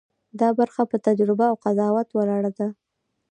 دا 0.39 0.49
برخه 0.59 0.81
په 0.91 0.97
تجربه 1.07 1.45
او 1.51 1.55
قضاوت 1.63 2.07
ولاړه 2.13 2.51
ده. 2.57 2.67